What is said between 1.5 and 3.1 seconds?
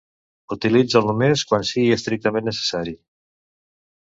quan sigui estrictament necessari.